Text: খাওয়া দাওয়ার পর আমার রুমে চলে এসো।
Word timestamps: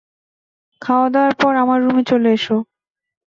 খাওয়া 0.81 1.07
দাওয়ার 1.13 1.33
পর 1.41 1.53
আমার 1.63 1.79
রুমে 1.83 2.03
চলে 2.09 2.29
এসো। 2.33 2.57